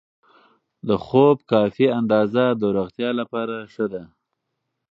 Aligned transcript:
د 0.87 0.89
خوب 1.05 1.37
کافي 1.51 1.87
اندازه 1.99 2.45
د 2.61 2.63
روغتیا 2.77 3.09
لپاره 3.19 3.55
ښه 3.73 3.85
ده. 3.93 4.03